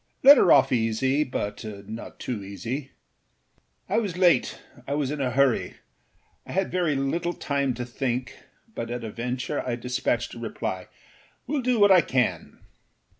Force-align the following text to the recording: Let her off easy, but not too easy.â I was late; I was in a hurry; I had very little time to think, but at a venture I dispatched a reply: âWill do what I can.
Let 0.23 0.37
her 0.37 0.51
off 0.51 0.71
easy, 0.71 1.23
but 1.23 1.63
not 1.87 2.19
too 2.19 2.43
easy.â 2.43 2.89
I 3.87 3.97
was 3.99 4.17
late; 4.17 4.57
I 4.87 4.95
was 4.95 5.11
in 5.11 5.21
a 5.21 5.29
hurry; 5.29 5.75
I 6.43 6.53
had 6.53 6.71
very 6.71 6.95
little 6.95 7.33
time 7.33 7.75
to 7.75 7.85
think, 7.85 8.35
but 8.73 8.89
at 8.89 9.03
a 9.03 9.11
venture 9.11 9.61
I 9.63 9.75
dispatched 9.75 10.33
a 10.33 10.39
reply: 10.39 10.87
âWill 11.47 11.61
do 11.61 11.79
what 11.79 11.91
I 11.91 12.01
can. 12.01 12.61